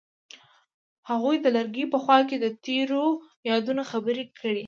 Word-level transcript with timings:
هغوی 1.09 1.35
د 1.41 1.47
لرګی 1.55 1.85
په 1.93 1.97
خوا 2.03 2.19
کې 2.29 2.35
تیرو 2.65 3.05
یادونو 3.49 3.81
خبرې 3.91 4.23
کړې. 4.39 4.59